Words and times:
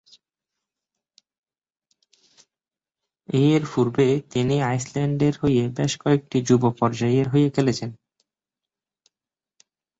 এরপূর্বে, 3.45 4.07
তিনি 4.31 4.55
আইসল্যান্ডের 4.63 5.35
হয়ে 5.41 5.63
বেশ 5.77 5.93
কয়েকটি 5.97 6.37
যুব 6.47 6.63
পর্যায়ের 6.79 7.27
হয়ে 7.29 7.47
খেলছেন। 7.49 7.91